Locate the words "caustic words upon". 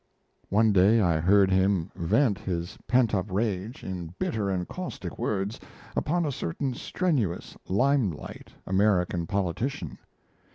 4.67-6.25